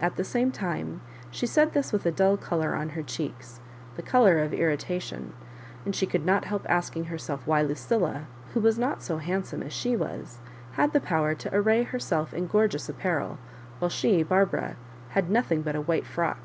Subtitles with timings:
[0.00, 3.60] At the same time, she said this with a dull colour on her cheeks,
[3.94, 5.34] the colour of irritation;
[5.84, 9.74] and she could not help asking herself why Lucilla, who was not so handsome as
[9.74, 10.38] she was,
[10.72, 13.38] had the power to array herself in gorgeous appa rel,
[13.78, 14.76] while she, Barbara,
[15.10, 16.38] had nothing but a white frock.